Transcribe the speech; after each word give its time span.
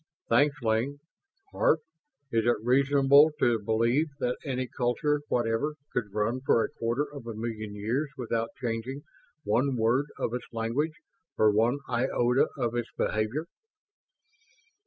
"Thanks, 0.29 0.59
Lane. 0.63 0.99
Hark, 1.51 1.81
is 2.31 2.43
it 2.47 2.55
reasonable 2.65 3.29
to 3.37 3.59
believe 3.59 4.07
that 4.19 4.35
any 4.43 4.67
culture 4.67 5.21
whatever 5.27 5.75
could 5.93 6.11
run 6.11 6.41
for 6.43 6.63
a 6.63 6.69
quarter 6.71 7.03
of 7.13 7.27
a 7.27 7.35
million 7.35 7.75
years 7.75 8.09
without 8.17 8.49
changing 8.59 9.03
one 9.43 9.75
word 9.77 10.07
of 10.17 10.33
its 10.33 10.45
language 10.51 11.03
or 11.37 11.51
one 11.51 11.77
iota 11.87 12.47
of 12.57 12.73
its 12.75 12.89
behavior?" 12.97 13.45